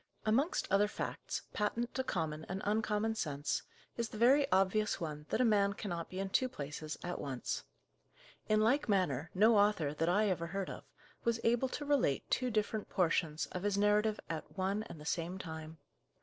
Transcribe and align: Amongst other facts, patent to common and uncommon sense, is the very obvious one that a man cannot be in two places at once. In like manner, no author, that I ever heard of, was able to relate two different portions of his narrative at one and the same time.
Amongst 0.25 0.65
other 0.71 0.87
facts, 0.87 1.43
patent 1.53 1.93
to 1.93 2.03
common 2.03 2.43
and 2.49 2.63
uncommon 2.65 3.13
sense, 3.13 3.61
is 3.97 4.09
the 4.09 4.17
very 4.17 4.51
obvious 4.51 4.99
one 4.99 5.27
that 5.29 5.39
a 5.39 5.45
man 5.45 5.73
cannot 5.73 6.09
be 6.09 6.17
in 6.19 6.29
two 6.29 6.49
places 6.49 6.97
at 7.03 7.21
once. 7.21 7.65
In 8.49 8.61
like 8.61 8.89
manner, 8.89 9.29
no 9.35 9.59
author, 9.59 9.93
that 9.93 10.09
I 10.09 10.27
ever 10.29 10.47
heard 10.47 10.71
of, 10.71 10.85
was 11.23 11.39
able 11.43 11.69
to 11.69 11.85
relate 11.85 12.27
two 12.31 12.49
different 12.49 12.89
portions 12.89 13.45
of 13.51 13.61
his 13.61 13.77
narrative 13.77 14.19
at 14.27 14.57
one 14.57 14.81
and 14.89 14.99
the 14.99 15.05
same 15.05 15.37
time. 15.37 15.77